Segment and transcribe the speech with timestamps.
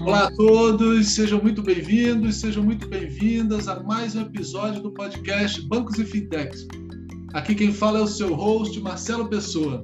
[0.00, 5.60] Olá a todos, sejam muito bem-vindos, sejam muito bem-vindas a mais um episódio do podcast
[5.68, 6.66] Bancos e Fintechs.
[7.34, 9.78] Aqui quem fala é o seu host, Marcelo Pessoa.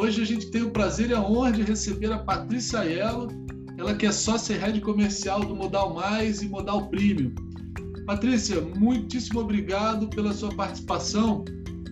[0.00, 3.28] Hoje a gente tem o prazer e a honra de receber a Patrícia Aiello,
[3.76, 7.34] ela que é sócia e head comercial do Modal Mais e Modal Premium.
[8.06, 11.44] Patrícia, muitíssimo obrigado pela sua participação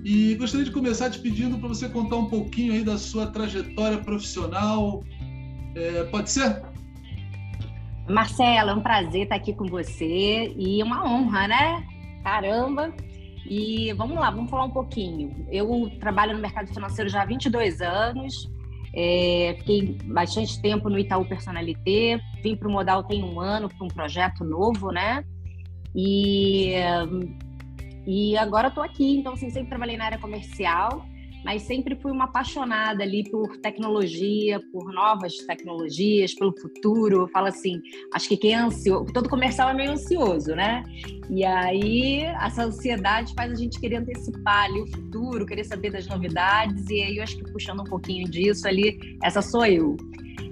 [0.03, 3.99] e gostaria de começar te pedindo para você contar um pouquinho aí da sua trajetória
[3.99, 5.05] profissional.
[5.75, 6.74] É, pode ser?
[8.09, 11.87] Marcela, é um prazer estar aqui com você e uma honra, né?
[12.23, 12.93] Caramba!
[13.47, 15.47] E vamos lá, vamos falar um pouquinho.
[15.51, 18.51] Eu trabalho no mercado financeiro já há 22 anos,
[18.95, 23.85] é, fiquei bastante tempo no Itaú Personalité, vim para o Modal tem um ano para
[23.85, 25.25] um projeto novo, né?
[25.95, 26.75] E,
[28.07, 31.05] e agora estou aqui, então assim, sempre trabalhei na área comercial
[31.45, 37.23] mas sempre fui uma apaixonada ali por tecnologia, por novas tecnologias, pelo futuro.
[37.23, 37.81] Eu falo assim,
[38.13, 40.83] acho que quem é ansioso, todo comercial é meio ansioso, né?
[41.31, 46.07] E aí essa ansiedade faz a gente querer antecipar ali o futuro, querer saber das
[46.07, 49.97] novidades, e aí eu acho que puxando um pouquinho disso ali, essa sou eu.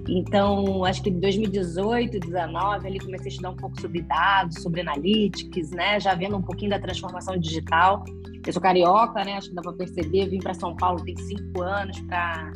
[0.07, 4.81] Então, acho que em 2018, 2019, ali comecei a estudar um pouco sobre dados, sobre
[4.81, 5.99] analytics, né?
[5.99, 8.03] Já vendo um pouquinho da transformação digital.
[8.45, 9.33] Eu sou carioca, né?
[9.33, 10.27] Acho que dá para perceber.
[10.27, 12.51] Vim para São Paulo tem cinco anos para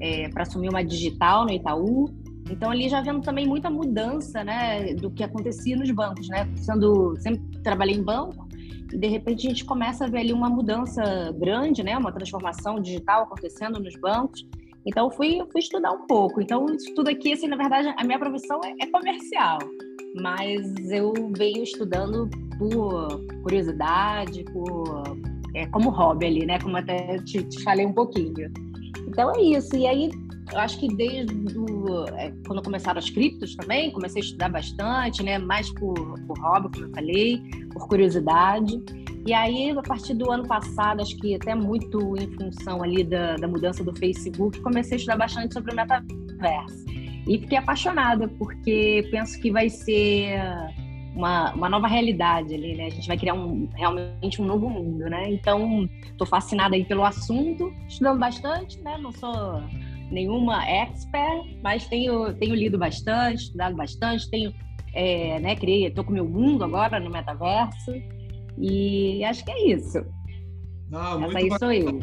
[0.00, 2.08] é, assumir uma digital no Itaú.
[2.50, 6.48] Então ali já vendo também muita mudança, né, do que acontecia nos bancos, né?
[6.56, 8.46] Sendo sempre trabalhei em banco
[8.92, 12.80] e de repente a gente começa a ver ali uma mudança grande, né, uma transformação
[12.80, 14.46] digital acontecendo nos bancos.
[14.86, 16.40] Então fui fui estudar um pouco.
[16.40, 19.58] Então isso tudo aqui, assim, na verdade a minha profissão é, é comercial,
[20.20, 25.02] mas eu venho estudando por curiosidade, por
[25.54, 26.58] é, como hobby ali, né?
[26.58, 28.50] Como até te, te falei um pouquinho.
[29.06, 29.76] Então é isso.
[29.76, 30.10] E aí,
[30.52, 35.22] eu acho que desde do, é, quando começaram as criptos também, comecei a estudar bastante,
[35.22, 35.38] né?
[35.38, 35.94] Mais por,
[36.26, 37.42] por hobby, como eu falei,
[37.72, 38.80] por curiosidade.
[39.24, 43.36] E aí, a partir do ano passado, acho que até muito em função ali da,
[43.36, 46.84] da mudança do Facebook, comecei a estudar bastante sobre o metaverso.
[47.28, 50.40] E fiquei apaixonada, porque penso que vai ser
[51.14, 52.86] uma, uma nova realidade ali, né?
[52.86, 55.30] A gente vai criar um, realmente um novo mundo, né?
[55.30, 58.98] Então, estou fascinada aí pelo assunto, estudando bastante, né?
[58.98, 59.62] Não sou
[60.10, 64.52] nenhuma expert, mas tenho, tenho lido bastante, estudado bastante, tenho,
[64.92, 67.92] é, né, criei, tô com meu mundo agora no metaverso
[68.58, 69.98] e acho que é isso.
[70.92, 71.58] Ah, Essa aí bacana.
[71.58, 72.00] sou eu.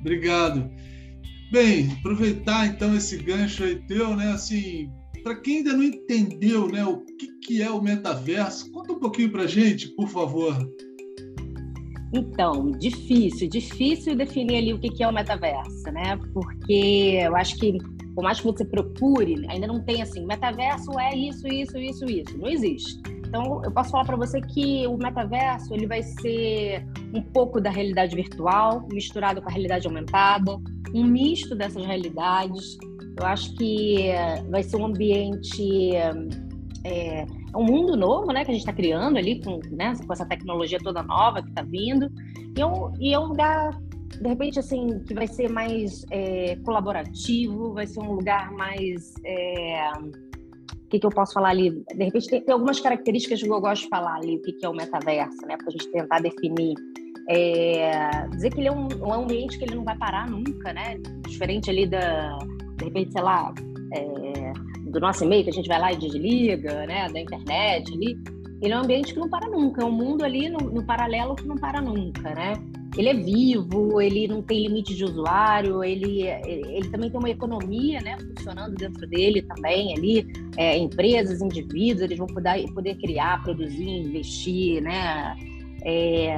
[0.00, 0.70] Obrigado.
[1.52, 4.90] Bem, aproveitar então esse gancho aí teu, né, assim,
[5.22, 9.30] para quem ainda não entendeu né, o que, que é o metaverso, conta um pouquinho
[9.30, 10.56] para gente, por favor.
[12.14, 16.18] Então, difícil, difícil definir ali o que é o metaverso, né?
[16.34, 17.78] Porque eu acho que,
[18.14, 22.36] por mais que você procure, ainda não tem assim, metaverso é isso, isso, isso, isso.
[22.36, 23.00] Não existe.
[23.32, 27.70] Então, eu posso falar para você que o metaverso ele vai ser um pouco da
[27.70, 30.58] realidade virtual misturado com a realidade aumentada,
[30.94, 32.76] um misto dessas realidades
[33.18, 34.10] eu acho que
[34.50, 35.94] vai ser um ambiente,
[36.84, 40.26] é, um mundo novo, né, que a gente está criando ali com, né, com essa
[40.26, 42.10] tecnologia toda nova que está vindo.
[42.56, 43.78] E é, um, e é um lugar,
[44.20, 49.14] de repente, assim, que vai ser mais é, colaborativo, vai ser um lugar mais.
[49.24, 49.90] É,
[50.92, 51.70] que, que eu posso falar ali?
[51.70, 54.66] De repente, tem, tem, algumas características que eu gosto de falar ali, o que, que
[54.66, 56.74] é o metaverso, né, para a gente tentar definir.
[57.30, 60.98] É, dizer que ele é um, um ambiente que ele não vai parar nunca, né?
[61.26, 62.36] Diferente ali da,
[62.76, 63.54] de repente, sei lá,
[63.94, 64.52] é,
[64.90, 68.18] do nosso e-mail, que a gente vai lá e desliga, né, da internet ali,
[68.60, 71.36] ele é um ambiente que não para nunca, é um mundo ali no, no, paralelo
[71.36, 72.54] que não para nunca, né?
[72.96, 78.00] Ele é vivo, ele não tem limite de usuário, ele, ele também tem uma economia,
[78.00, 83.88] né, funcionando dentro dele também ali, é, empresas, indivíduos, eles vão poder, poder criar, produzir,
[83.88, 85.34] investir, né?
[85.84, 86.36] É,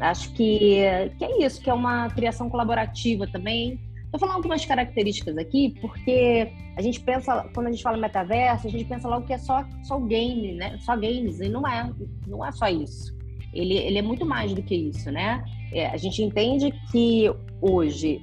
[0.00, 0.82] acho que,
[1.18, 3.80] que é isso, que é uma criação colaborativa também,
[4.12, 8.70] Vou falar algumas características aqui, porque a gente pensa, quando a gente fala metaverso, a
[8.70, 10.76] gente pensa logo que é só, só game, né?
[10.80, 11.90] Só games, e não é,
[12.26, 13.16] não é só isso.
[13.52, 15.44] Ele, ele é muito mais do que isso, né?
[15.72, 18.22] É, a gente entende que hoje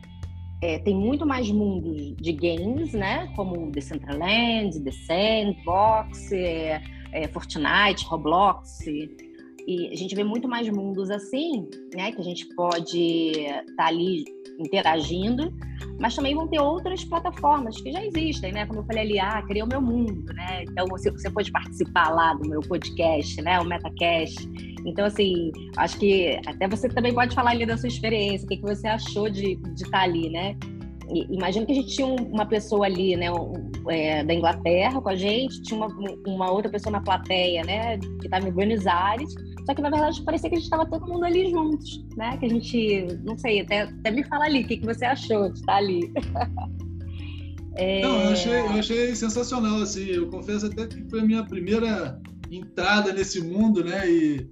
[0.62, 3.32] é, tem muito mais mundos de games, né?
[3.36, 6.82] Como Decentraland, The Sandbox, é,
[7.12, 8.86] é, Fortnite, Roblox.
[8.88, 12.12] E a gente vê muito mais mundos assim, né?
[12.12, 14.24] Que a gente pode estar tá ali
[14.60, 15.54] interagindo,
[16.00, 18.66] mas também vão ter outras plataformas que já existem, né?
[18.66, 20.64] Como eu falei ali, ah, criei o meu mundo, né?
[20.64, 23.60] Então você, você pode participar lá do meu podcast, né?
[23.60, 24.50] O MetaCast.
[24.86, 28.58] Então, assim, acho que até você também pode falar ali da sua experiência, o que,
[28.58, 30.56] que você achou de, de estar ali, né?
[31.30, 33.28] Imagina que a gente tinha uma pessoa ali, né?
[33.88, 35.88] É, da Inglaterra com a gente, tinha uma,
[36.28, 39.34] uma outra pessoa na plateia, né, que estava em Buenos Aires,
[39.70, 42.48] só que na verdade parecia que a gente estava todo mundo ali juntos, né, que
[42.48, 45.60] a gente, não sei, até, até me fala ali, o que, que você achou de
[45.60, 46.12] estar ali.
[47.78, 48.02] é...
[48.02, 52.20] Não, eu achei, eu achei sensacional, assim, eu confesso até que foi a minha primeira
[52.50, 54.50] entrada nesse mundo, né, e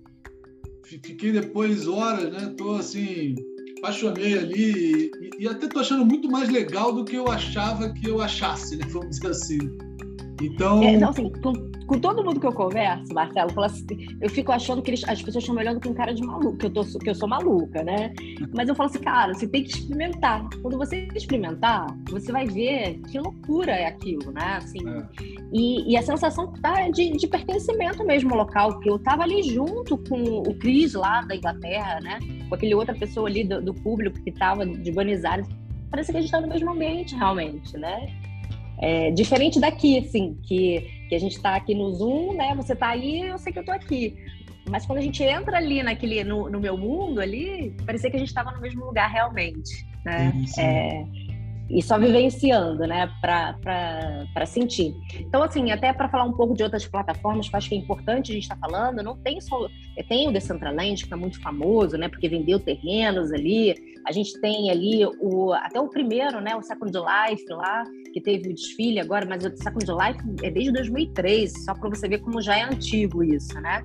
[0.83, 3.33] fiquei depois horas, né, tô assim,
[3.79, 8.07] apaixonei ali e, e, até tô achando muito mais legal do que eu achava que
[8.07, 8.85] eu achasse, né?
[8.89, 9.57] Vamos dizer assim.
[10.41, 10.83] Então.
[10.83, 11.53] É, então, assim, com,
[11.87, 13.85] com, todo mundo que eu converso, Marcelo, eu, assim,
[14.21, 16.67] eu fico achando que eles, as pessoas estão me olhando com cara de maluco, que
[16.67, 18.13] eu, tô, que eu sou maluca, né?
[18.53, 20.47] Mas eu falo assim, cara, você tem que experimentar.
[20.61, 24.57] Quando você experimentar, você vai ver que loucura é aquilo, né?
[24.57, 25.07] Assim, é.
[25.53, 29.41] e, e, a sensação tá de, de pertencimento mesmo ao local, porque eu tava ali
[29.43, 32.19] junto com o Cris lá da Inglaterra, né?
[32.47, 35.47] Com aquele outra pessoa ali do, do público que tava de Buenos Aires.
[35.89, 38.13] Parece que a gente tá no mesmo ambiente, realmente, né?
[38.79, 42.53] É, diferente daqui, assim, que, que a gente está aqui no Zoom, né?
[42.55, 44.15] Você está aí, eu sei que eu estou aqui.
[44.69, 48.19] Mas quando a gente entra ali naquele, no, no meu mundo ali, parecia que a
[48.19, 50.33] gente estava no mesmo lugar realmente, né?
[50.57, 51.05] É,
[51.69, 54.95] e só vivenciando, né, para sentir.
[55.19, 57.77] Então, assim, até para falar um pouco de outras plataformas que eu acho que é
[57.77, 59.67] importante a gente estar tá falando, não tem só.
[60.07, 63.75] Tem o Decentraland, que é muito famoso, né, porque vendeu terrenos ali.
[64.05, 67.83] A gente tem ali o, até o primeiro, né, o Second Life lá,
[68.13, 72.07] que teve o desfile agora, mas o Second Life é desde 2013, só para você
[72.07, 73.83] ver como já é antigo isso, né?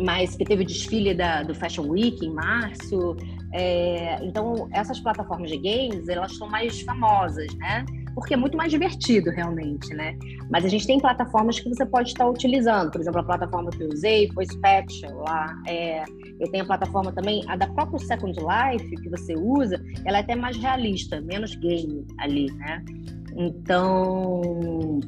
[0.00, 3.16] Mas que teve o desfile da, do Fashion Week em março.
[3.52, 7.84] É, então, essas plataformas de games, elas são mais famosas, né?
[8.14, 10.18] Porque é muito mais divertido, realmente, né?
[10.50, 12.90] Mas a gente tem plataformas que você pode estar utilizando.
[12.90, 15.54] Por exemplo, a plataforma que eu usei foi Spectral lá.
[15.66, 16.02] É,
[16.40, 20.20] eu tenho a plataforma também, a da própria Second Life, que você usa, ela é
[20.20, 22.84] até mais realista, menos game ali, né?
[23.36, 25.00] Então,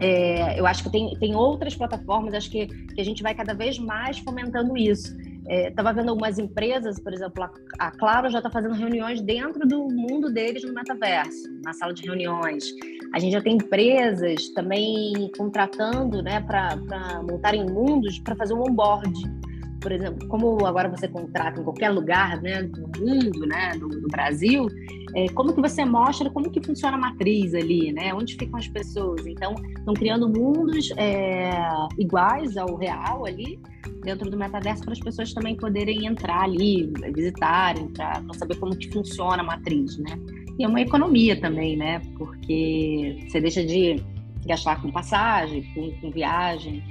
[0.00, 3.54] é, eu acho que tem, tem outras plataformas, acho que, que a gente vai cada
[3.54, 5.16] vez mais fomentando isso.
[5.46, 7.48] Estava é, vendo algumas empresas, por exemplo,
[7.78, 12.02] a, Claro já está fazendo reuniões dentro do mundo deles no metaverso, na sala de
[12.02, 12.64] reuniões.
[13.14, 16.76] A gente já tem empresas também contratando né, para
[17.22, 19.12] montarem mundos para fazer um onboard
[19.84, 24.08] por exemplo, como agora você contrata em qualquer lugar né, do mundo, né, do, do
[24.08, 24.66] Brasil,
[25.14, 28.14] é, como que você mostra como que funciona a matriz ali, né?
[28.14, 29.26] Onde ficam as pessoas?
[29.26, 31.50] Então, estão criando mundos é,
[31.98, 33.60] iguais ao real ali,
[34.02, 38.90] dentro do metaverso, para as pessoas também poderem entrar ali, visitarem, para saber como que
[38.90, 40.18] funciona a matriz, né?
[40.58, 42.00] E é uma economia também, né?
[42.16, 44.02] Porque você deixa de
[44.46, 46.82] gastar com passagem, com, com viagem,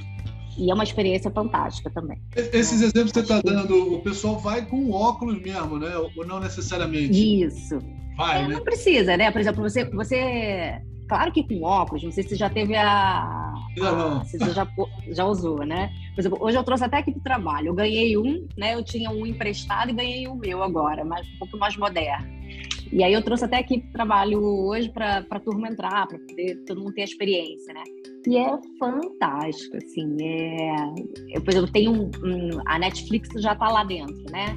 [0.58, 2.22] e é uma experiência fantástica também.
[2.36, 2.88] Esses né?
[2.88, 5.92] exemplos que você está dando, o pessoal vai com óculos mesmo, né?
[5.98, 7.44] Ou não necessariamente?
[7.44, 7.80] Isso.
[8.16, 8.56] Vai, é, né?
[8.56, 9.32] Não precisa, né?
[9.32, 10.82] Por exemplo, você, você.
[11.08, 13.54] Claro que com óculos, não sei se você já teve a.
[13.78, 14.26] Não, não.
[14.26, 14.68] Se você já,
[15.10, 15.92] já usou, né?
[16.16, 17.68] Por exemplo, hoje eu trouxe até aqui do trabalho.
[17.68, 18.76] Eu ganhei um, né?
[18.76, 22.43] Eu tinha um emprestado e ganhei o meu agora, mas um pouco mais moderno.
[22.92, 26.82] E aí eu trouxe até aqui trabalho hoje para a turma entrar, para poder todo
[26.82, 27.84] mundo ter a experiência, né?
[28.28, 30.16] E é fantástico, assim.
[30.22, 31.38] É...
[31.38, 32.62] Eu, por exemplo, tenho um, um...
[32.66, 34.56] a Netflix já está lá dentro, né?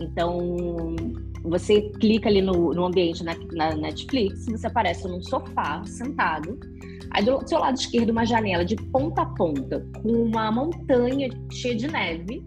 [0.00, 0.94] Então,
[1.42, 6.58] você clica ali no, no ambiente na, na Netflix, você aparece num sofá, sentado.
[7.10, 11.74] Aí do seu lado esquerdo, uma janela de ponta a ponta, com uma montanha cheia
[11.74, 12.44] de neve.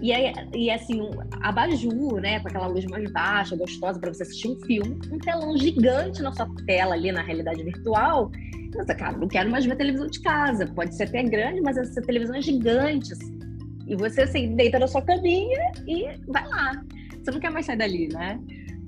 [0.00, 1.10] E aí, e assim, um
[1.42, 2.40] abajur, né?
[2.40, 4.98] Com aquela luz mais baixa, gostosa, para você assistir um filme.
[5.10, 8.30] Um telão gigante na sua tela ali na realidade virtual.
[8.74, 10.66] Nossa, cara, não quero mais ver televisão de casa.
[10.66, 13.38] Pode ser até grande, mas essa televisão é gigante, assim.
[13.86, 16.82] E você, assim, deita na sua caminha e vai lá.
[17.22, 18.38] Você não quer mais sair dali, né?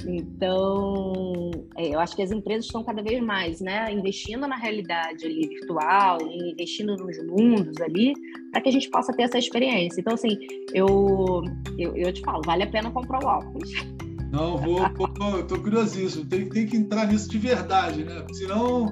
[0.07, 5.25] Então, é, eu acho que as empresas estão cada vez mais, né, investindo na realidade
[5.25, 8.15] ali, virtual, investindo nos mundos ali,
[8.51, 10.01] para que a gente possa ter essa experiência.
[10.01, 10.39] Então, assim,
[10.73, 11.43] eu,
[11.79, 13.71] eu, eu te falo, vale a pena comprar o óculos.
[14.31, 16.25] Não, vou, vou tô curiosíssimo.
[16.25, 18.25] Tem, tem que entrar nisso de verdade, né?
[18.33, 18.89] Senão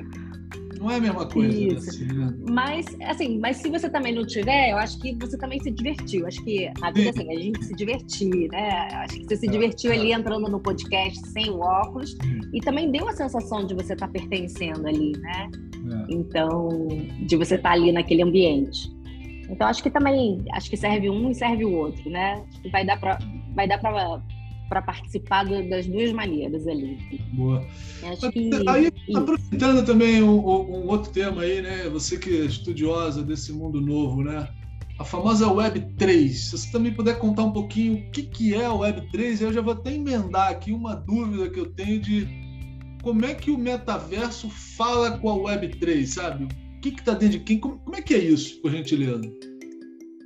[0.78, 1.48] não é a mesma coisa.
[1.48, 2.14] Né, Isso.
[2.14, 2.34] Né?
[2.48, 6.26] Mas, assim, mas se você também não tiver, eu acho que você também se divertiu.
[6.26, 8.88] Acho que a vida, assim, a gente se divertir, né?
[8.92, 9.96] Acho que você se é, divertiu é.
[9.96, 12.16] ali entrando no podcast sem o óculos
[12.52, 15.50] e também deu a sensação de você estar tá pertencendo ali, né?
[15.90, 16.14] É.
[16.14, 16.68] Então,
[17.26, 18.90] de você estar tá ali naquele ambiente.
[19.50, 22.44] Então, acho que também, acho que serve um e serve o outro, né?
[22.48, 23.18] Acho que vai dar para
[23.54, 24.22] vai dar para
[24.68, 26.98] para participar do, das duas maneiras ali.
[27.32, 27.66] Boa.
[28.02, 31.88] Acho que, aí, aproveitando também um, um, outro tema aí, né?
[31.88, 34.48] Você que é estudiosa desse mundo novo, né?
[34.98, 36.28] A famosa Web3.
[36.30, 39.60] Se você também puder contar um pouquinho o que, que é a Web3, eu já
[39.60, 42.28] vou até emendar aqui uma dúvida que eu tenho de
[43.02, 46.44] como é que o metaverso fala com a Web3, sabe?
[46.44, 47.58] O que está dentro de quem?
[47.58, 49.22] Como, como, é que é isso, por gentileza?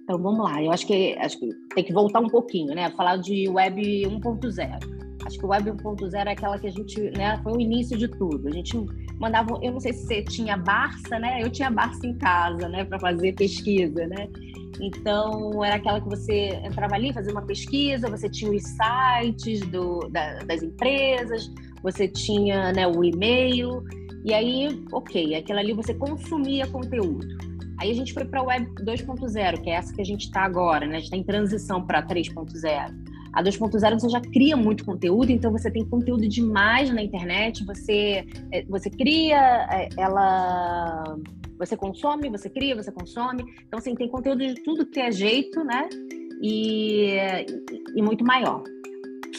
[0.02, 2.90] Então vamos lá, eu acho que, acho que tem que voltar um pouquinho, né?
[2.90, 5.02] Falar de Web 1.0.
[5.24, 8.08] Acho que o Web 1.0 é aquela que a gente, né, foi o início de
[8.08, 8.48] tudo.
[8.48, 8.76] A gente
[9.20, 11.40] mandava, eu não sei se você tinha Barça, né?
[11.40, 14.28] Eu tinha Barça em casa, né, para fazer pesquisa, né?
[14.80, 20.00] Então, era aquela que você entrava ali, fazia uma pesquisa, você tinha os sites do,
[20.10, 21.48] da, das empresas,
[21.82, 23.84] você tinha né, o e-mail,
[24.24, 27.26] e aí, ok, aquela ali você consumia conteúdo.
[27.82, 30.42] Aí a gente foi para a Web 2.0, que é essa que a gente está
[30.42, 30.92] agora, né?
[30.92, 32.94] A gente está em transição para 3.0.
[33.32, 38.24] A 2.0 você já cria muito conteúdo, então você tem conteúdo demais na internet, você,
[38.52, 41.16] é, você cria, é, ela
[41.58, 43.44] você consome, você cria, você consome.
[43.66, 45.88] Então, assim, tem conteúdo de tudo que é jeito, né?
[46.40, 47.16] E,
[47.96, 48.62] e muito maior.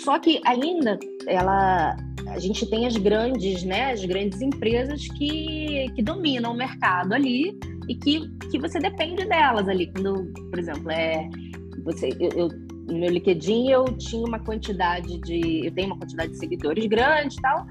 [0.03, 1.95] Só que ainda ela,
[2.27, 3.93] a gente tem as grandes, né?
[3.93, 7.57] As grandes empresas que, que dominam o mercado ali
[7.89, 9.91] e que, que você depende delas ali.
[9.91, 11.29] Quando, por exemplo, é
[11.83, 12.47] você, eu, eu
[12.87, 17.35] no meu LinkedIn eu tinha uma quantidade de, eu tenho uma quantidade de seguidores grande
[17.37, 17.65] e tal,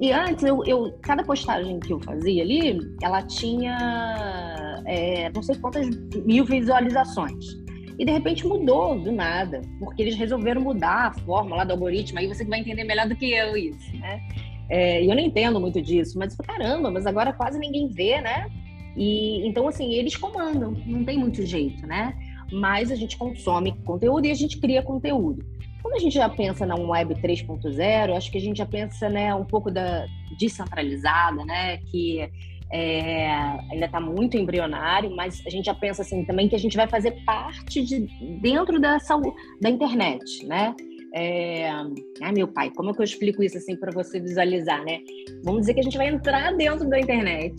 [0.00, 5.56] e antes, eu, eu, cada postagem que eu fazia ali, ela tinha é, não sei
[5.56, 5.88] quantas
[6.24, 7.56] mil visualizações.
[7.98, 12.18] E de repente mudou do nada, porque eles resolveram mudar a forma lá do algoritmo.
[12.18, 14.20] Aí você vai entender melhor do que eu isso, né?
[14.68, 18.50] É, e eu não entendo muito disso, mas caramba, mas agora quase ninguém vê, né?
[18.96, 22.16] E então assim eles comandam, não tem muito jeito, né?
[22.50, 25.44] Mas a gente consome conteúdo e a gente cria conteúdo.
[25.82, 29.32] Quando a gente já pensa na web 3.0, acho que a gente já pensa né,
[29.34, 30.04] um pouco da
[30.36, 32.28] descentralizada, né, que
[32.72, 33.28] é,
[33.70, 36.88] ainda está muito embrionário, mas a gente já pensa assim também que a gente vai
[36.88, 38.00] fazer parte de
[38.40, 39.16] dentro dessa
[39.60, 40.74] da internet, né?
[41.14, 41.70] É...
[42.20, 44.98] Ai, meu pai, como é que eu explico isso assim para você visualizar, né?
[45.44, 47.54] Vamos dizer que a gente vai entrar dentro da internet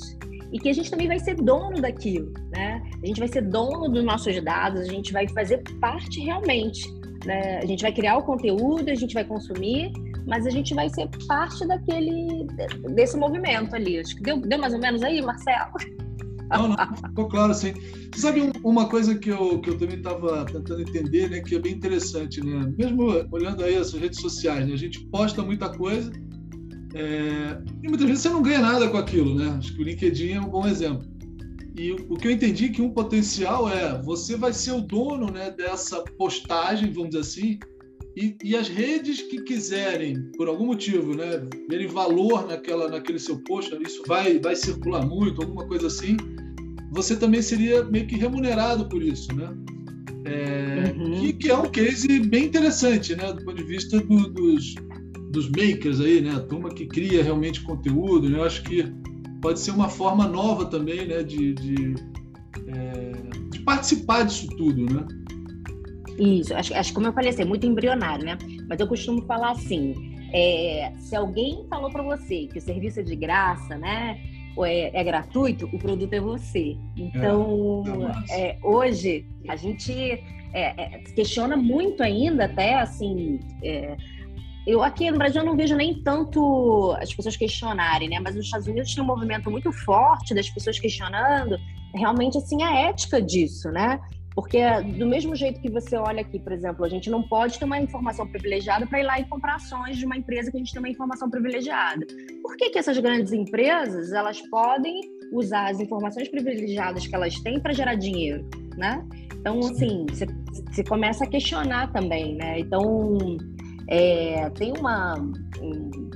[0.52, 2.82] e que a gente também vai ser dono daquilo, né?
[3.04, 6.88] A gente vai ser dono dos nossos dados, a gente vai fazer parte realmente.
[7.26, 7.58] Né?
[7.58, 9.92] A gente vai criar o conteúdo, a gente vai consumir,
[10.26, 12.48] mas a gente vai ser parte daquele
[12.94, 14.00] desse movimento ali.
[14.00, 15.74] Acho que deu, deu mais ou menos aí, Marcelo.
[16.50, 17.74] Não, não, ficou claro, sim.
[18.14, 21.60] Você sabe uma coisa que eu, que eu também estava tentando entender, né, que é
[21.60, 22.74] bem interessante, né?
[22.78, 26.10] Mesmo olhando aí as redes sociais, né, a gente posta muita coisa
[26.98, 29.56] é, e muitas vezes você não ganha nada com aquilo, né?
[29.60, 31.08] Acho que o LinkedIn é um bom exemplo.
[31.78, 35.32] E o que eu entendi é que um potencial é você vai ser o dono
[35.32, 37.60] né, dessa postagem, vamos dizer assim,
[38.16, 41.40] e, e, as redes que quiserem, por algum motivo, né,
[41.70, 46.18] verem valor naquela, naquele seu post, isso vai, vai circular muito, alguma coisa assim,
[46.92, 49.56] você também seria meio que remunerado por isso, né?
[50.26, 51.12] É, uhum.
[51.22, 54.74] que, que, é um case bem interessante, né, do ponto de vista do, dos,
[55.30, 58.86] dos makers aí, né, a turma que cria realmente conteúdo, né, eu acho que
[59.42, 61.96] pode ser uma forma nova também né, de, de,
[62.68, 63.12] é,
[63.52, 65.06] de participar disso tudo, né?
[66.18, 68.38] Isso, acho, acho que como eu falei, assim, é muito embrionário, né?
[68.68, 69.94] Mas eu costumo falar assim,
[70.34, 74.20] é, se alguém falou para você que o serviço é de graça, né?
[74.56, 76.76] Ou é, é gratuito, o produto é você.
[76.98, 77.84] Então,
[78.30, 79.94] é, é hoje, a gente
[80.54, 83.40] é, questiona muito ainda, até assim
[84.68, 88.20] eu aqui no Brasil eu não vejo nem tanto as pessoas questionarem, né?
[88.20, 91.58] Mas nos Estados Unidos tem um movimento muito forte das pessoas questionando
[91.96, 93.98] realmente assim a ética disso, né?
[94.36, 94.60] Porque
[94.98, 97.80] do mesmo jeito que você olha aqui, por exemplo, a gente não pode ter uma
[97.80, 100.80] informação privilegiada para ir lá e comprar ações de uma empresa que a gente tem
[100.80, 102.06] uma informação privilegiada.
[102.44, 105.00] Por que, que essas grandes empresas elas podem
[105.32, 108.46] usar as informações privilegiadas que elas têm para gerar dinheiro,
[108.76, 109.04] né?
[109.34, 112.60] Então, assim, você começa a questionar também, né?
[112.60, 113.18] Então,
[113.90, 115.16] é, tem uma.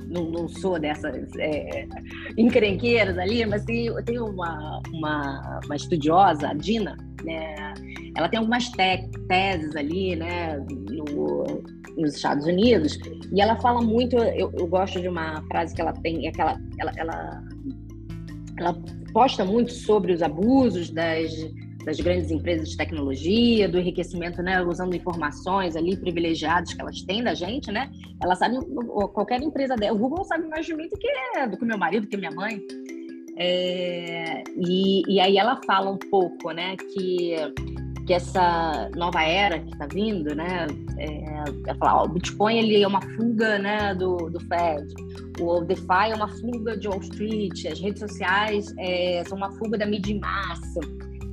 [0.08, 1.86] Não, não sou dessas é,
[2.36, 7.72] encrenqueiras ali, mas tem, tem uma, uma, uma estudiosa, a Dina, né?
[8.14, 10.58] Ela tem algumas te teses ali, né,
[10.90, 11.44] no,
[11.96, 12.98] nos Estados Unidos,
[13.32, 14.16] e ela fala muito.
[14.16, 17.44] Eu, eu gosto de uma frase que ela tem, é que ela, ela, ela,
[18.58, 18.82] ela
[19.14, 21.32] posta muito sobre os abusos das
[21.84, 27.22] das grandes empresas de tecnologia, do enriquecimento, né, usando informações ali privilegiadas que elas têm
[27.22, 27.90] da gente, né?
[28.22, 28.56] Ela sabe
[29.12, 32.02] qualquer empresa dela, o Google sabe mais de mim do que do que meu marido,
[32.02, 32.60] do que minha mãe.
[33.36, 37.34] É, e, e aí ela fala um pouco, né, que
[38.06, 40.66] que essa nova era que está vindo, né,
[40.98, 41.44] é,
[41.80, 44.92] ó, o Bitcoin ele é uma fuga, né, do, do Fed,
[45.40, 49.78] o DeFi é uma fuga de Wall Street, as redes sociais é, são uma fuga
[49.78, 50.80] da mídia em massa,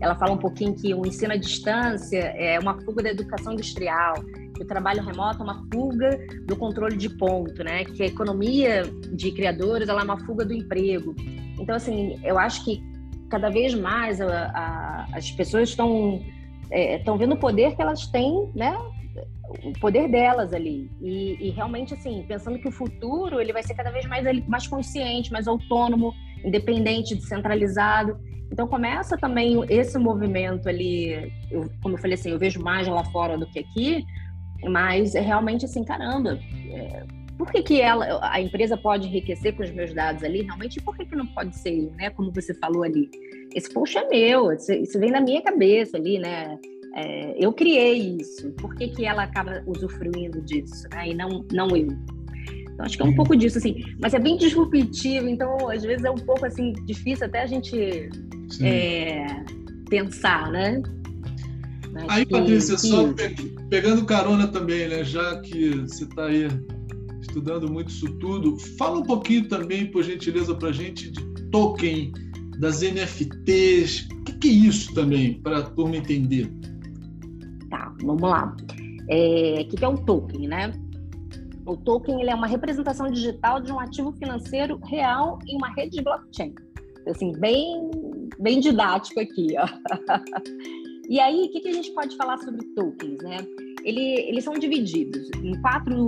[0.01, 4.15] ela fala um pouquinho que o ensino à distância é uma fuga da educação industrial.
[4.55, 7.85] que o trabalho remoto é uma fuga do controle de ponto, né?
[7.85, 11.15] Que a economia de criadores ela é uma fuga do emprego.
[11.59, 12.81] Então, assim, eu acho que
[13.29, 16.21] cada vez mais a, a, as pessoas estão
[16.71, 18.77] estão é, vendo o poder que elas têm, né?
[19.63, 23.73] O poder delas ali e, e, realmente assim pensando que o futuro ele vai ser
[23.73, 28.17] cada vez mais mais consciente, mais autônomo, independente, descentralizado.
[28.51, 33.03] Então começa também esse movimento ali, eu, como eu falei assim, eu vejo mais lá
[33.05, 34.05] fora do que aqui,
[34.63, 36.39] mas é realmente assim, caramba,
[36.71, 37.05] é,
[37.39, 40.81] por que, que ela, a empresa pode enriquecer com os meus dados ali, realmente, e
[40.81, 42.09] por que, que não pode ser, né?
[42.09, 43.09] Como você falou ali.
[43.55, 46.59] Esse post é meu, isso vem da minha cabeça ali, né?
[46.95, 51.09] É, eu criei isso, por que, que ela acaba usufruindo disso, né?
[51.09, 51.87] E não, não eu.
[52.79, 53.83] Então, acho que é um pouco disso, assim.
[54.01, 58.09] Mas é bem disruptivo, então, às vezes, é um pouco, assim, difícil até a gente
[58.61, 59.25] é,
[59.89, 60.81] pensar, né?
[62.07, 63.13] Aí, Patrícia, só
[63.69, 65.03] pegando carona também, né?
[65.03, 66.47] Já que você está aí
[67.19, 68.57] estudando muito isso tudo.
[68.77, 71.21] Fala um pouquinho também, por gentileza, para a gente de
[71.51, 72.13] token,
[72.59, 74.07] das NFTs.
[74.09, 76.49] O que, que é isso também, para a turma entender?
[77.69, 78.55] Tá, vamos lá.
[79.09, 80.71] É, o que, que é um token, né?
[81.69, 85.97] O token ele é uma representação digital de um ativo financeiro real em uma rede
[85.97, 86.55] de blockchain.
[87.07, 87.91] Assim, bem,
[88.39, 89.67] bem didático aqui, ó.
[91.09, 93.37] E aí, o que, que a gente pode falar sobre tokens, né?
[93.83, 93.99] Ele,
[94.29, 96.07] eles são divididos em quatro,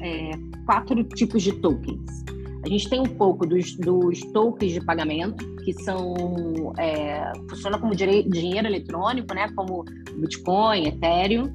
[0.00, 0.30] é,
[0.64, 2.24] quatro tipos de tokens.
[2.64, 6.14] A gente tem um pouco dos, dos tokens de pagamento, que são
[6.78, 9.50] é, funciona como dinheiro eletrônico, né?
[9.56, 9.84] Como
[10.16, 11.52] Bitcoin, Ethereum.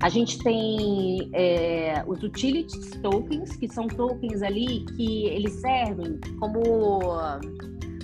[0.00, 6.60] A gente tem é, os utilities tokens, que são tokens ali que eles servem como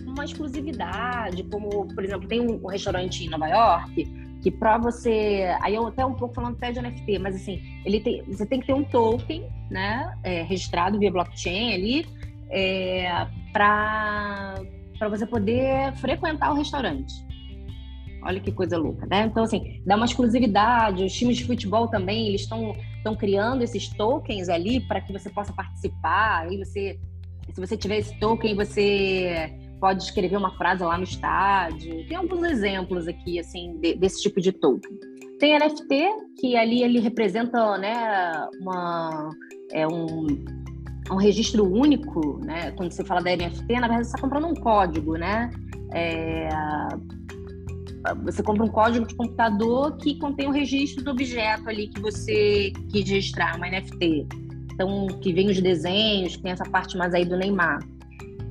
[0.06, 5.74] uma exclusividade, como, por exemplo, tem um, restaurante em Nova York que para você, aí
[5.74, 8.66] eu até um pouco falando até de NFT, mas assim, ele tem, você tem que
[8.66, 12.06] ter um token, né, é, registrado via blockchain ali,
[12.48, 14.54] é, para
[14.98, 17.14] para você poder frequentar o restaurante.
[18.22, 19.26] Olha que coisa louca, né?
[19.26, 21.04] Então assim, dá uma exclusividade.
[21.04, 22.74] Os times de futebol também, eles estão
[23.18, 26.42] criando esses tokens ali para que você possa participar.
[26.42, 26.98] Aí você,
[27.52, 32.06] se você tiver esse token, você pode escrever uma frase lá no estádio.
[32.06, 34.98] Tem alguns exemplos aqui, assim, de, desse tipo de token.
[35.38, 39.30] Tem NFT, que ali ele representa, né, uma,
[39.72, 40.26] é um,
[41.10, 42.72] um registro único, né?
[42.72, 45.50] Quando você fala da NFT, na verdade você está comprando um código, né?
[45.92, 46.48] É,
[48.22, 52.72] você compra um código de computador que contém o registro do objeto ali que você
[52.90, 54.26] quis registrar, uma NFT.
[54.72, 57.80] Então, que vem os desenhos, tem essa parte mais aí do Neymar.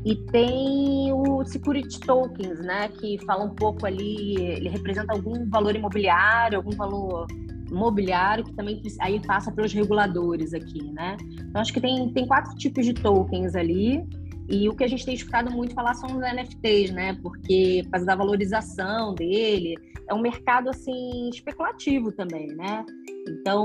[0.05, 5.75] E tem o Security Tokens, né, que fala um pouco ali, ele representa algum valor
[5.75, 7.27] imobiliário, algum valor
[7.69, 11.17] imobiliário que também aí passa pelos reguladores aqui, né?
[11.33, 14.07] Então acho que tem, tem quatro tipos de tokens ali
[14.49, 17.17] e o que a gente tem escutado muito falar são os NFTs, né?
[17.21, 19.75] Porque por causa da valorização dele,
[20.09, 22.83] é um mercado assim especulativo também, né?
[23.27, 23.63] Então,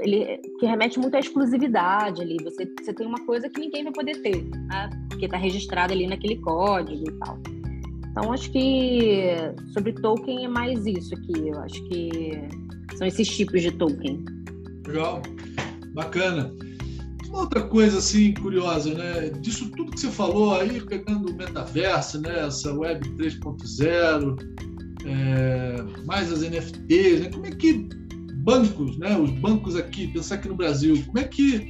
[0.00, 2.36] ele que remete muito à exclusividade ali.
[2.44, 4.90] Você, você tem uma coisa que ninguém vai poder ter, né?
[5.08, 7.38] Porque está registrado ali naquele código e tal.
[8.10, 9.34] Então, acho que
[9.72, 11.48] sobre token é mais isso aqui.
[11.48, 12.30] Eu acho que
[12.96, 14.24] são esses tipos de token.
[14.86, 15.22] Legal,
[15.92, 16.52] bacana.
[17.30, 19.30] Uma outra coisa assim curiosa, né?
[19.40, 22.46] Disso tudo que você falou aí, pegando o metaverso, né?
[22.46, 24.36] Essa web 3.0,
[25.06, 27.30] é, mais as NFTs, né?
[27.30, 27.88] Como é que
[28.38, 29.16] bancos, né?
[29.16, 31.60] Os bancos aqui, pensar aqui no Brasil, como é que,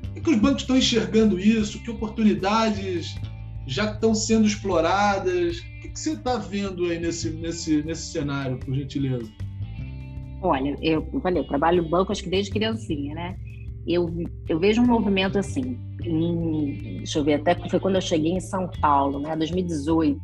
[0.00, 1.78] como é que os bancos estão enxergando isso?
[1.82, 3.14] Que oportunidades
[3.66, 5.58] já estão sendo exploradas?
[5.58, 9.30] O que, que você está vendo aí nesse, nesse, nesse cenário, por gentileza?
[10.40, 13.36] Olha, eu falei, eu trabalho no banco acho que desde criancinha, né?
[13.86, 14.12] Eu,
[14.48, 18.40] eu vejo um movimento assim, em, deixa eu ver, até foi quando eu cheguei em
[18.40, 20.20] São Paulo, né, 2018.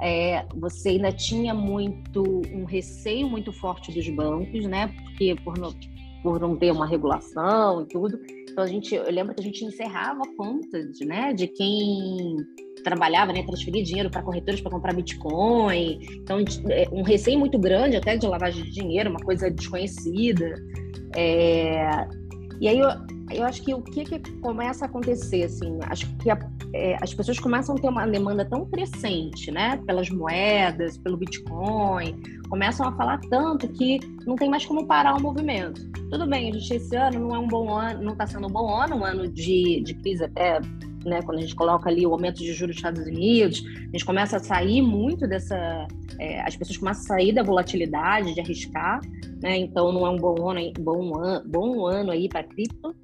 [0.00, 2.22] É, você ainda tinha muito
[2.52, 4.86] um receio muito forte dos bancos, né?
[4.88, 5.74] Porque por não,
[6.22, 8.18] por não ter uma regulação e tudo.
[8.48, 12.36] Então a gente, eu lembro que a gente encerrava contas, né, de quem
[12.84, 15.98] trabalhava, né, transferia dinheiro para corretores para comprar Bitcoin.
[16.12, 16.38] Então
[16.70, 20.54] é, um receio muito grande até de lavagem de dinheiro, uma coisa desconhecida.
[21.16, 22.06] É,
[22.60, 22.88] e aí eu,
[23.30, 26.38] eu acho que o que, que começa a acontecer, assim, acho que a,
[26.74, 32.20] é, as pessoas começam a ter uma demanda tão crescente, né, pelas moedas, pelo Bitcoin,
[32.48, 35.88] começam a falar tanto que não tem mais como parar o movimento.
[36.10, 38.50] Tudo bem, a gente esse ano não é um bom ano, não está sendo um
[38.50, 40.60] bom ano, um ano de, de crise até
[41.04, 44.04] né, quando a gente coloca ali o aumento de juros dos Estados Unidos, a gente
[44.04, 45.86] começa a sair muito dessa.
[46.18, 49.00] É, as pessoas começam a sair da volatilidade, de arriscar,
[49.42, 49.58] né?
[49.58, 52.94] Então não é um bom ano, bom ano, bom ano aí para cripto,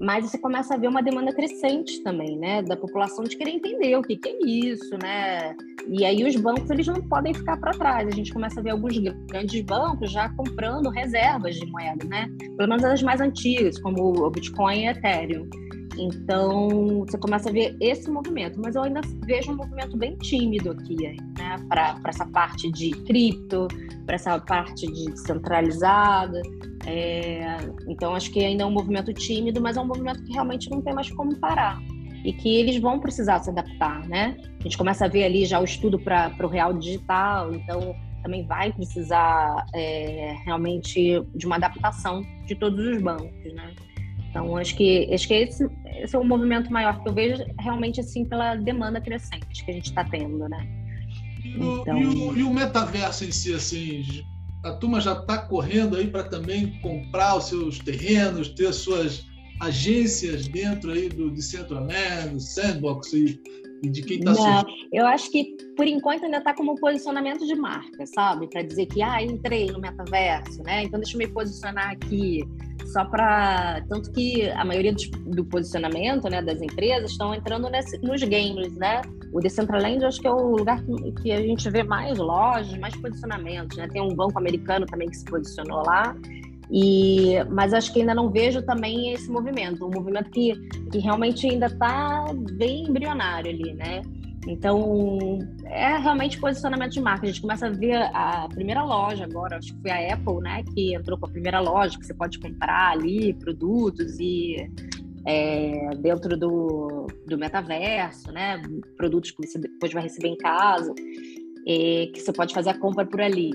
[0.00, 3.96] mas você começa a ver uma demanda crescente também, né, da população de querer entender
[3.96, 5.54] o que, que, é isso, né?
[5.86, 8.08] E aí os bancos eles não podem ficar para trás.
[8.08, 12.26] A gente começa a ver alguns grandes bancos já comprando reservas de moeda, né?
[12.56, 15.48] Pelo menos as mais antigas, como o Bitcoin e Ethereum.
[15.98, 20.70] Então, você começa a ver esse movimento, mas eu ainda vejo um movimento bem tímido
[20.72, 20.96] aqui,
[21.38, 23.68] né, para essa parte de cripto,
[24.04, 26.42] para essa parte de descentralizada.
[26.86, 30.70] É, então, acho que ainda é um movimento tímido, mas é um movimento que realmente
[30.70, 31.80] não tem mais como parar
[32.24, 34.36] e que eles vão precisar se adaptar, né?
[34.58, 38.46] A gente começa a ver ali já o estudo para o real digital, então também
[38.46, 43.74] vai precisar é, realmente de uma adaptação de todos os bancos, né?
[44.34, 45.70] Então, acho que, acho que esse,
[46.02, 49.74] esse é o movimento maior que eu vejo realmente assim pela demanda crescente que a
[49.74, 50.66] gente está tendo, né?
[51.44, 51.96] E o, então...
[51.96, 54.02] e, o, e o, metaverso em si, assim,
[54.64, 59.24] a turma já está correndo aí para também comprar os seus terrenos, ter suas
[59.60, 63.40] agências dentro aí do Decentraland, do Sandbox e,
[63.84, 67.54] e de quem está Não, eu acho que por enquanto ainda está como posicionamento de
[67.54, 68.48] marca, sabe?
[68.48, 70.84] Para dizer que ah, entrei no metaverso, né?
[70.84, 72.44] Então deixa eu me posicionar aqui
[72.86, 77.98] só para tanto que a maioria do, do, posicionamento né, das empresas estão entrando nesse,
[77.98, 79.02] nos games, né?
[79.32, 82.94] O Decentraland acho que é o lugar que, que, a gente vê mais lojas, mais
[82.96, 83.88] posicionamentos, né?
[83.88, 86.16] Tem um banco americano também que se posicionou lá.
[86.70, 90.54] E, mas acho que ainda não vejo também esse movimento, um movimento que,
[90.90, 94.02] que realmente ainda está bem embrionário ali, né?
[94.46, 97.24] Então, é realmente posicionamento de marca.
[97.24, 100.62] A gente começa a ver a primeira loja agora, acho que foi a Apple, né,
[100.74, 104.56] que entrou com a primeira loja, que você pode comprar ali produtos e
[105.26, 108.60] é, dentro do, do metaverso, né,
[108.96, 110.94] produtos que você depois vai receber em casa,
[111.66, 113.50] e que você pode fazer a compra por ali.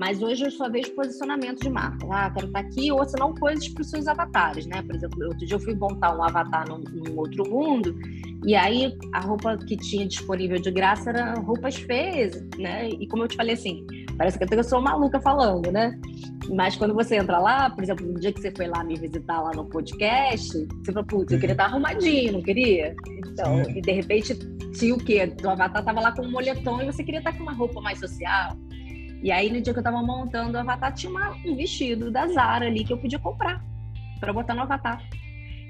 [0.00, 2.06] Mas hoje eu só vejo posicionamento de marca.
[2.10, 4.80] Ah, quero estar aqui, ou senão coisas para os seus avatares, né?
[4.80, 7.94] Por exemplo, outro dia eu fui montar um avatar num, num, outro mundo,
[8.46, 12.88] e aí a roupa que tinha disponível de graça era roupas feias, né?
[12.88, 13.86] E como eu te falei assim,
[14.16, 16.00] parece que eu sou maluca falando, né?
[16.48, 19.42] Mas quando você entra lá, por exemplo, no dia que você foi lá me visitar
[19.42, 22.96] lá no podcast, você falou, putz, eu queria estar arrumadinho, não queria?
[23.28, 24.34] Então, e de repente
[24.72, 25.30] tinha o quê?
[25.44, 27.98] O avatar tava lá com um moletom e você queria estar com uma roupa mais
[27.98, 28.56] social.
[29.22, 32.26] E aí, no dia que eu tava montando o avatar, tinha uma, um vestido da
[32.28, 33.62] Zara ali que eu podia comprar
[34.18, 35.02] para botar no avatar.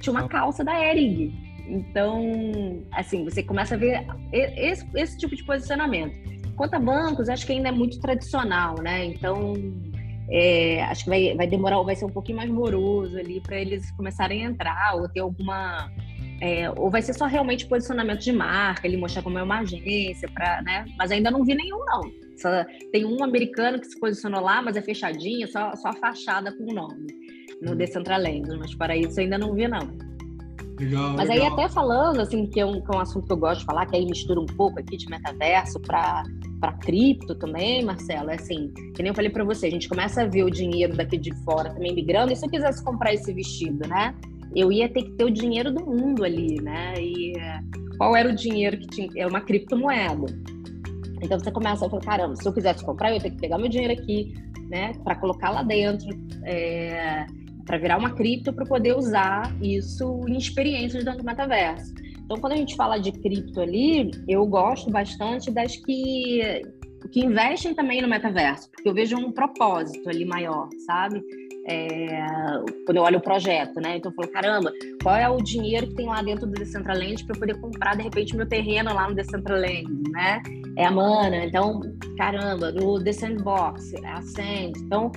[0.00, 1.32] Tinha uma calça da Ering.
[1.66, 6.14] Então, assim, você começa a ver esse, esse tipo de posicionamento.
[6.56, 9.04] Quanto a bancos, acho que ainda é muito tradicional, né?
[9.04, 9.54] Então,
[10.30, 13.90] é, acho que vai, vai demorar, vai ser um pouquinho mais moroso ali para eles
[13.92, 15.90] começarem a entrar ou ter alguma
[16.40, 20.28] é, ou vai ser só realmente posicionamento de marca, ele mostrar como é uma agência,
[20.32, 20.86] pra, né?
[20.96, 22.00] Mas ainda não vi nenhum, não.
[22.40, 26.52] Só, tem um americano que se posicionou lá, mas é fechadinho, só, só a fachada
[26.56, 27.06] com o nome
[27.60, 27.76] no hum.
[27.76, 28.48] Decentraland.
[28.58, 30.10] Mas para isso ainda não vi, não.
[30.78, 31.46] Legal, mas legal.
[31.46, 33.66] aí até falando, assim, que é, um, que é um assunto que eu gosto de
[33.66, 36.24] falar, que aí mistura um pouco aqui de metaverso para
[36.58, 40.20] para cripto também, Marcelo, é assim, que nem eu falei para você, a gente começa
[40.20, 43.32] a ver o dinheiro daqui de fora também migrando, e se eu quisesse comprar esse
[43.32, 44.14] vestido, né?
[44.54, 46.94] eu ia ter que ter o dinheiro do mundo ali, né?
[46.98, 47.32] E
[47.96, 49.10] qual era o dinheiro que tinha?
[49.16, 50.26] É uma criptomoeda.
[51.22, 53.58] Então você começa a falar, caramba, se eu quisesse comprar, eu ia ter que pegar
[53.58, 54.34] meu dinheiro aqui,
[54.68, 56.08] né, para colocar lá dentro,
[56.44, 57.26] é,
[57.66, 61.92] para virar uma cripto para poder usar isso em experiências dentro do metaverso.
[62.24, 66.62] Então, quando a gente fala de cripto ali, eu gosto bastante das que
[67.10, 71.22] que investem também no metaverso, porque eu vejo um propósito ali maior, sabe?
[71.70, 72.24] É,
[72.84, 73.96] quando eu olho o projeto, né?
[73.96, 77.38] Então eu falo, caramba, qual é o dinheiro que tem lá dentro do Decentraland para
[77.38, 80.42] poder comprar de repente meu terreno lá no Decentraland, né?
[80.76, 81.80] É a mana, então,
[82.16, 85.12] caramba, no The Sandbox, é a Sand, então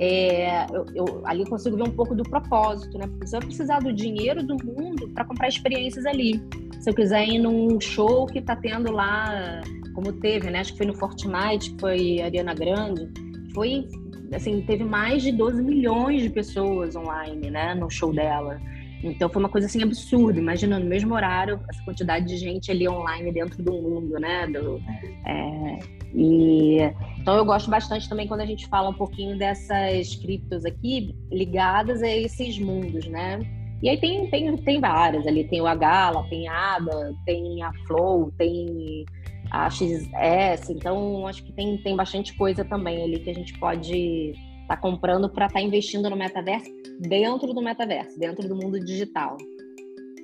[0.00, 3.06] é, eu, eu, ali eu consigo ver um pouco do propósito, né?
[3.06, 6.40] Porque se eu precisar do dinheiro do mundo para comprar experiências ali,
[6.80, 9.60] se eu quiser ir num show que está tendo lá,
[9.94, 10.60] como teve, né?
[10.60, 13.08] Acho que foi no Fortnite, que foi Ariana Grande,
[13.52, 13.88] foi
[14.32, 18.60] assim, teve mais de 12 milhões de pessoas online, né, no show dela.
[19.02, 20.38] Então foi uma coisa assim absurda.
[20.38, 24.46] Imagina no mesmo horário essa quantidade de gente ali online dentro do mundo, né?
[24.48, 24.80] Do,
[25.24, 25.78] é,
[26.14, 26.78] e
[27.20, 32.02] então eu gosto bastante também quando a gente fala um pouquinho dessas criptos aqui ligadas
[32.02, 33.40] a esses mundos, né?
[33.80, 37.72] E aí tem, tem, tem várias ali, tem o Agala, tem a ADA, tem a
[37.86, 39.04] Flow, tem
[39.50, 44.32] a XS, então acho que tem, tem bastante coisa também ali que a gente pode
[44.62, 48.78] estar tá comprando para estar tá investindo no metaverso dentro do metaverso, dentro do mundo
[48.78, 49.36] digital.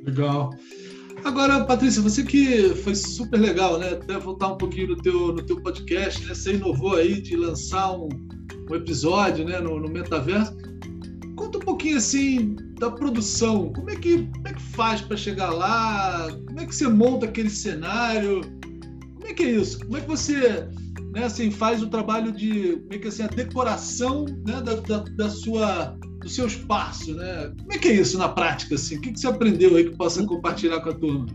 [0.05, 0.51] Legal.
[1.25, 3.91] Agora, Patrícia, você que foi super legal, né?
[3.91, 6.35] Até voltar um pouquinho no teu, no teu podcast, né?
[6.35, 8.09] Você inovou aí de lançar um,
[8.71, 10.55] um episódio né, no, no metaverso.
[11.37, 13.73] Conta um pouquinho assim da produção.
[13.73, 16.29] Como é que, como é que faz para chegar lá?
[16.47, 18.43] Como é que você monta aquele cenário?
[19.25, 19.81] Como é que é isso?
[19.81, 20.69] Como é que você
[21.15, 24.99] né, assim, faz o trabalho de como é que assim, a decoração né, da, da,
[24.99, 27.51] da, sua do seu espaço, né?
[27.59, 28.75] Como é que é isso na prática?
[28.75, 28.99] Assim?
[28.99, 31.27] O que, que você aprendeu aí que possa compartilhar com a turma?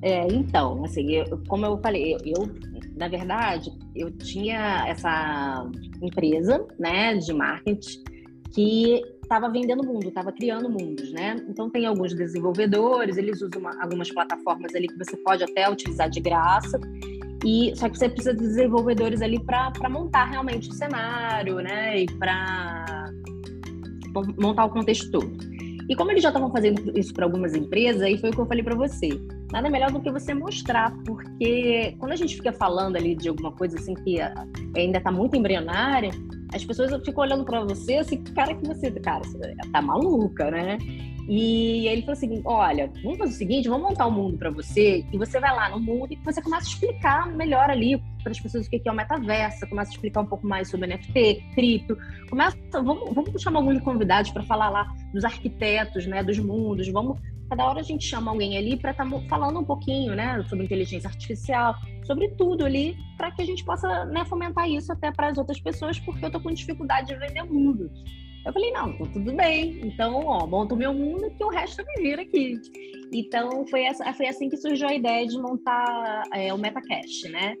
[0.00, 2.54] É, então, assim, eu, como eu falei, eu, eu,
[2.96, 5.68] na verdade, eu tinha essa
[6.00, 8.04] empresa, né, de marketing
[8.54, 11.36] que estava vendendo mundo, estava criando mundos, né?
[11.48, 16.08] Então tem alguns desenvolvedores, eles usam uma, algumas plataformas ali que você pode até utilizar
[16.08, 16.80] de graça.
[17.44, 22.02] E só que você precisa de desenvolvedores ali para montar realmente o cenário, né?
[22.02, 23.10] E para
[24.38, 25.36] montar o contexto todo.
[25.88, 28.46] E como eles já estavam fazendo isso para algumas empresas, aí foi o que eu
[28.46, 29.08] falei para você.
[29.52, 33.52] Nada melhor do que você mostrar, porque quando a gente fica falando ali de alguma
[33.52, 34.18] coisa assim que
[34.76, 36.10] ainda está muito embrionária,
[36.52, 40.78] as pessoas ficam olhando para você assim, cara que você, cara, você tá maluca, né?
[41.28, 45.04] E ele falou assim: olha, vamos fazer o seguinte, vamos montar um mundo para você,
[45.12, 48.40] e você vai lá no mundo e você começa a explicar melhor ali para as
[48.40, 51.98] pessoas o que é o metaverso, começa a explicar um pouco mais sobre NFT, cripto,
[52.30, 57.18] começa, vamos, vamos chamar alguns convidados para falar lá dos arquitetos, né, dos mundos, vamos
[57.48, 60.64] cada hora a gente chama alguém ali para estar tá falando um pouquinho, né, sobre
[60.64, 65.28] inteligência artificial, sobre tudo ali, para que a gente possa né, fomentar isso até para
[65.28, 67.90] as outras pessoas, porque eu tô com dificuldade de vender mundo.
[68.46, 69.80] Eu falei, não, então tudo bem.
[69.82, 72.54] Então, ó, monta o meu mundo que o resto me vira aqui.
[73.12, 77.54] Então, foi, essa, foi assim que surgiu a ideia de montar é, o MetaCast, né?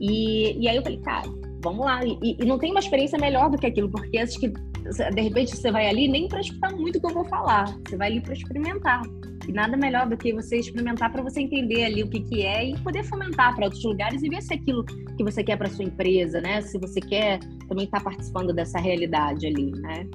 [0.00, 1.28] E, e aí eu falei, cara,
[1.62, 2.00] vamos lá.
[2.04, 4.52] E, e, não tem uma experiência melhor do que aquilo, porque acho que,
[4.84, 7.74] de repente, você vai ali nem para escutar muito o que eu vou falar.
[7.86, 9.02] Você vai ali para experimentar.
[9.48, 12.70] E nada melhor do que você experimentar para você entender ali o que, que é
[12.70, 15.68] e poder fomentar para outros lugares e ver se é aquilo que você quer para
[15.68, 16.60] sua empresa, né?
[16.62, 20.06] Se você quer também estar tá participando dessa realidade ali, né?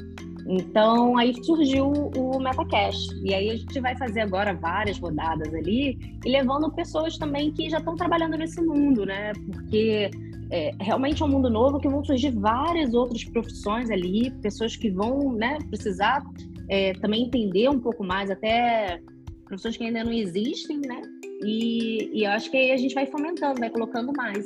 [0.47, 3.15] Então, aí surgiu o MetaCast.
[3.23, 7.69] E aí a gente vai fazer agora várias rodadas ali e levando pessoas também que
[7.69, 9.31] já estão trabalhando nesse mundo, né?
[9.51, 10.09] Porque
[10.51, 14.89] é, realmente é um mundo novo que vão surgir várias outras profissões ali, pessoas que
[14.89, 16.23] vão né, precisar
[16.67, 18.99] é, também entender um pouco mais, até
[19.45, 21.01] profissões que ainda não existem, né?
[21.43, 24.45] E, e eu acho que aí a gente vai fomentando, vai colocando mais.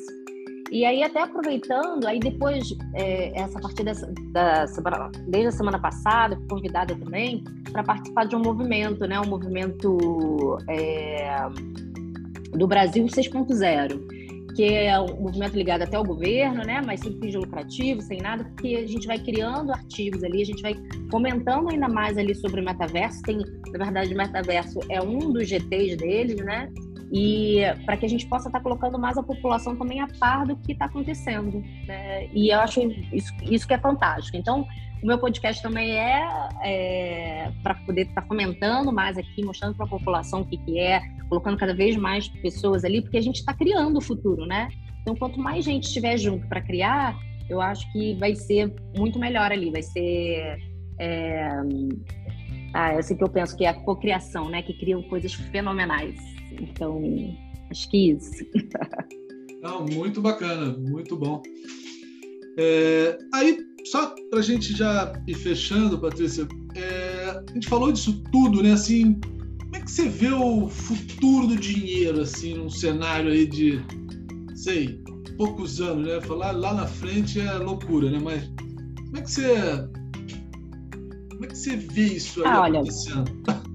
[0.71, 4.65] E aí, até aproveitando, aí depois, é, essa partir da
[5.27, 9.19] desde a semana passada, convidada também para participar de um movimento, né?
[9.19, 11.35] Um movimento é,
[12.53, 14.22] do Brasil 6.0
[14.55, 18.43] que é um movimento ligado até ao governo, né, mas sem fins lucrativo, sem nada,
[18.43, 20.75] porque a gente vai criando artigos ali, a gente vai
[21.09, 23.21] fomentando ainda mais ali sobre o metaverso.
[23.23, 26.69] Tem, na verdade, o metaverso é um dos GTs deles, né?
[27.15, 30.47] e para que a gente possa estar tá colocando mais a população também a par
[30.47, 31.63] do que está acontecendo.
[31.85, 32.27] Né?
[32.33, 32.81] E eu acho
[33.13, 34.35] isso, isso que é fantástico.
[34.35, 34.67] Então,
[35.03, 39.85] o meu podcast também é, é para poder estar tá fomentando mais aqui, mostrando para
[39.85, 43.39] a população o que, que é, colocando cada vez mais pessoas ali, porque a gente
[43.39, 44.69] está criando o futuro, né?
[45.01, 47.17] Então, quanto mais gente estiver junto para criar,
[47.49, 50.57] eu acho que vai ser muito melhor ali, vai ser.
[50.97, 51.49] É...
[52.73, 54.61] Ah, é assim que eu penso que é a cocriação, né?
[54.63, 56.15] Que criam coisas fenomenais.
[56.53, 57.01] Então,
[57.69, 58.31] acho que isso.
[59.61, 61.41] Não, muito bacana, muito bom.
[62.57, 68.23] É, aí, só para a gente já ir fechando, Patrícia, é, a gente falou disso
[68.31, 68.73] tudo, né?
[68.73, 69.19] Assim,
[69.59, 73.81] como é que você vê o futuro do dinheiro, assim, num cenário aí de,
[74.55, 75.01] sei,
[75.37, 76.21] poucos anos, né?
[76.21, 78.19] Falar lá na frente é loucura, né?
[78.21, 78.43] Mas
[78.97, 79.53] como é que você,
[81.31, 83.31] como é que você vê isso aí ah, acontecendo?
[83.47, 83.73] Olha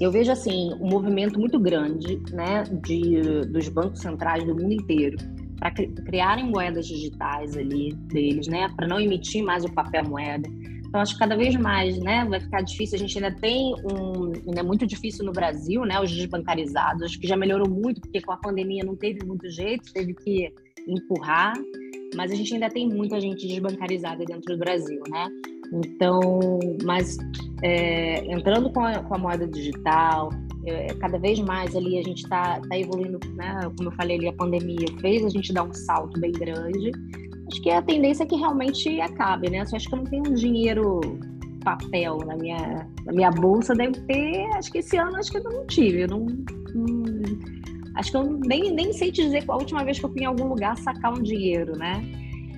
[0.00, 5.16] eu vejo assim um movimento muito grande, né, de dos bancos centrais do mundo inteiro
[5.62, 10.48] para criarem moedas digitais ali deles, né, para não emitir mais o papel moeda.
[10.88, 12.96] Então acho que cada vez mais, né, vai ficar difícil.
[12.96, 17.04] A gente ainda tem um, ainda é muito difícil no Brasil, né, os desbancarizados.
[17.04, 20.52] Acho que já melhorou muito porque com a pandemia não teve muito jeito, teve que
[20.88, 21.54] empurrar.
[22.16, 25.28] Mas a gente ainda tem muita gente desbancarizada dentro do Brasil, né?
[25.72, 26.40] Então,
[26.84, 27.16] mas
[27.62, 30.28] é, entrando com a, com a, moeda digital,
[30.66, 33.60] é, cada vez mais ali a gente está tá evoluindo, né?
[33.76, 36.92] Como eu falei ali, a pandemia fez a gente dar um salto bem grande.
[37.48, 39.64] Acho que a tendência é que realmente acabe, né?
[39.64, 41.00] Só acho que eu não tenho um dinheiro
[41.64, 45.44] papel na minha, na minha bolsa, deve ter, acho que esse ano acho que eu
[45.44, 46.26] não tive, eu não,
[46.74, 47.02] não
[47.94, 50.22] acho que eu nem, nem sei te dizer qual a última vez que eu fui
[50.22, 52.02] em algum lugar sacar um dinheiro, né?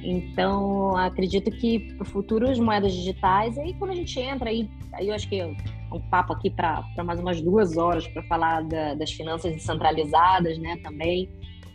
[0.02, 4.68] Então, acredito que para o futuro as moedas digitais, aí quando a gente entra, aí,
[4.92, 5.56] aí eu acho que é
[5.94, 10.76] um papo aqui para mais umas duas horas para falar da, das finanças descentralizadas, né,
[10.82, 11.28] também.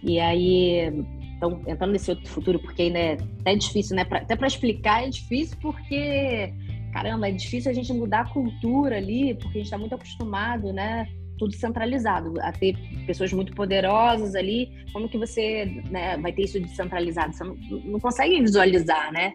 [0.04, 0.92] E aí
[1.40, 4.04] então, entrando nesse outro futuro, porque ainda é até difícil, né?
[4.04, 6.54] Pra, até para explicar é difícil, porque,
[6.92, 10.74] caramba, é difícil a gente mudar a cultura ali, porque a gente está muito acostumado,
[10.74, 11.08] né?
[11.38, 12.76] Tudo centralizado, a ter
[13.08, 14.70] pessoas muito poderosas ali.
[14.92, 17.34] Como que você né, vai ter isso descentralizado?
[17.34, 17.56] Você não,
[17.86, 19.32] não consegue visualizar, né?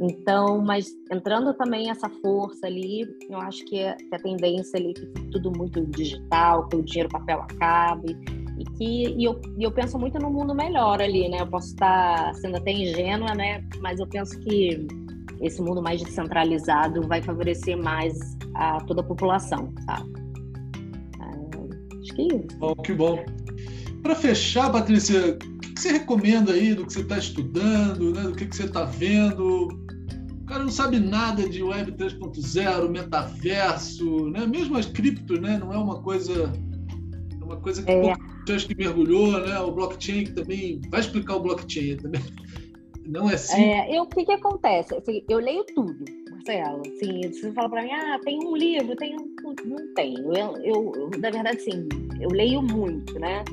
[0.00, 4.92] Então, mas entrando também essa força ali, eu acho que, é, que a tendência ali
[4.92, 8.16] que tudo muito digital, que o dinheiro papel acabe,
[8.58, 11.38] e que e eu, e eu penso muito no mundo melhor ali, né?
[11.40, 13.64] Eu posso estar sendo até ingênua, né?
[13.80, 14.86] Mas eu penso que
[15.40, 18.18] esse mundo mais descentralizado vai favorecer mais
[18.54, 20.04] a toda a população, tá?
[22.04, 22.58] acho que é isso.
[22.58, 23.24] Bom, que bom.
[24.02, 28.22] Para fechar, Patrícia, o que você recomenda aí do que você está estudando, né?
[28.22, 29.83] do que você está vendo?
[30.44, 34.46] O cara não sabe nada de Web 3.0, metaverso, né?
[34.46, 35.56] mesmo as criptos, né?
[35.56, 36.52] não é uma coisa
[37.40, 38.14] é uma coisa que é.
[38.14, 39.58] poucas que mergulhou, né?
[39.58, 42.20] O blockchain que também vai explicar o blockchain também.
[43.06, 43.62] Não é assim.
[43.62, 44.94] É, eu, o que que acontece?
[44.94, 46.82] Assim, eu leio tudo, Marcelo.
[46.86, 49.34] Assim, você fala para mim, ah, tem um livro, tem um...
[49.64, 50.36] Não tenho.
[50.36, 51.88] Eu, eu, eu, na verdade, sim,
[52.20, 53.44] eu leio muito, né?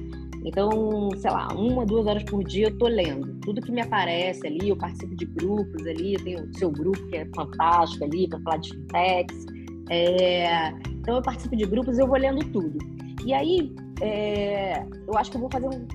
[0.44, 3.40] Então, sei lá, uma, duas horas por dia eu tô lendo.
[3.42, 7.08] Tudo que me aparece ali, eu participo de grupos ali, eu tenho o seu grupo
[7.08, 9.46] que é fantástico ali para falar de fintechs.
[9.90, 10.70] É...
[11.00, 12.78] Então eu participo de grupos eu vou lendo tudo.
[13.26, 15.88] E aí, é, eu acho que eu vou fazer um,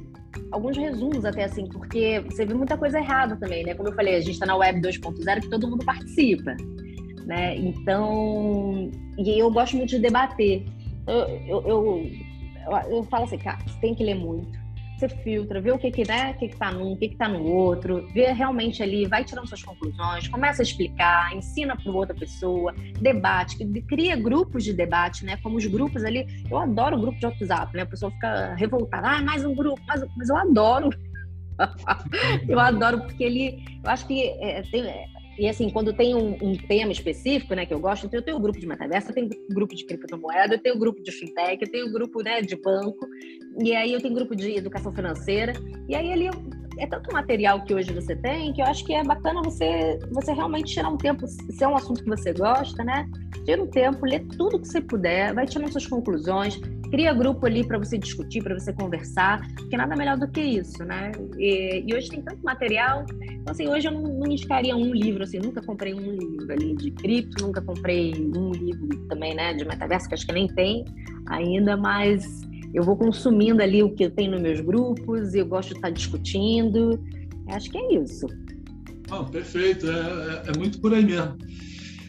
[0.52, 3.74] alguns resumos até assim, porque você vê muita coisa errada também, né?
[3.74, 6.56] Como eu falei, a gente está na web 2.0 que todo mundo participa,
[7.24, 7.56] né?
[7.56, 10.64] Então, e eu gosto muito de debater.
[11.06, 12.10] Eu, eu, eu,
[12.90, 14.66] eu, falo assim, cara, você tem que ler muito
[14.98, 17.16] você filtra, vê o que que, né, o que, que tá num, o que que
[17.16, 21.92] tá no outro, vê realmente ali, vai tirando suas conclusões, começa a explicar, ensina para
[21.92, 27.00] outra pessoa, debate, cria grupos de debate, né, como os grupos ali, eu adoro o
[27.00, 30.06] grupo de WhatsApp, né, a pessoa fica revoltada, ah, mais um grupo, mais um...
[30.16, 30.90] mas eu adoro.
[32.46, 34.82] Eu adoro porque ele, eu acho que é, tem,
[35.38, 38.38] e assim, quando tem um, um, tema específico, né, que eu gosto, então eu tenho
[38.38, 41.12] um grupo de metaverso, eu tenho um grupo de criptomoeda, eu tenho um grupo de
[41.12, 43.06] fintech, eu tenho um grupo né, de banco,
[43.62, 45.52] e aí eu tenho um grupo de educação financeira,
[45.88, 46.30] e aí ali
[46.78, 50.32] é tanto material que hoje você tem que eu acho que é bacana você, você
[50.32, 53.08] realmente tirar um tempo, se é um assunto que você gosta, né?
[53.44, 56.60] Tira um tempo, lê tudo que você puder, vai tirando suas conclusões,
[56.90, 60.84] cria grupo ali para você discutir, para você conversar, que nada melhor do que isso,
[60.84, 61.12] né?
[61.36, 65.22] E, e, hoje tem tanto material, então assim, hoje eu não, não indicaria um livro,
[65.22, 69.64] assim, nunca comprei um livro ali de cripto, nunca comprei um livro também, né, de
[69.64, 70.84] metaverso, que acho que nem tem
[71.26, 75.70] ainda, mas eu vou consumindo ali o que eu tenho nos meus grupos, eu gosto
[75.70, 77.00] de estar discutindo,
[77.48, 78.26] acho que é isso.
[79.10, 81.36] Oh, perfeito, é, é, é muito por aí mesmo.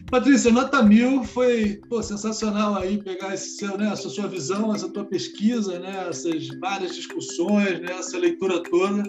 [0.10, 4.88] Patrícia, nota mil foi pô, sensacional aí pegar esse seu, né, essa sua visão, essa
[4.90, 9.04] tua pesquisa, né, essas várias discussões, né, essa leitura toda.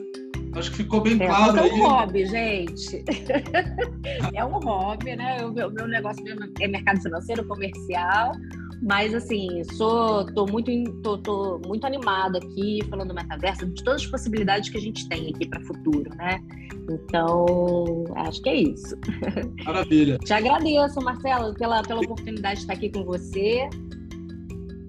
[0.54, 1.58] Acho que ficou bem é, claro.
[1.58, 1.80] É um aí.
[1.80, 3.04] hobby, gente.
[4.34, 5.44] é um hobby, né?
[5.44, 6.24] O meu, meu negócio
[6.60, 8.32] é mercado financeiro, comercial.
[8.82, 10.70] Mas assim, sou, tô muito,
[11.02, 15.08] tô, tô muito animada aqui falando do metaverso, de todas as possibilidades que a gente
[15.08, 16.40] tem aqui para o futuro, né?
[16.90, 18.96] Então, acho que é isso.
[19.64, 20.18] Maravilha.
[20.18, 23.68] Te agradeço, Marcelo, pela, pela oportunidade de estar aqui com você.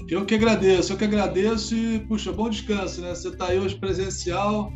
[0.07, 3.09] Eu que agradeço, eu que agradeço e, puxa, bom descanso, né?
[3.09, 4.71] Você está aí hoje presencial.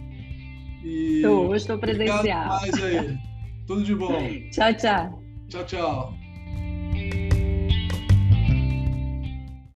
[0.84, 1.17] E...
[1.17, 2.47] Estou, hoje estou presencial.
[2.47, 3.17] Mais aí.
[3.65, 4.13] Tudo de bom.
[4.52, 5.23] tchau, tchau.
[5.49, 6.23] Tchau, tchau.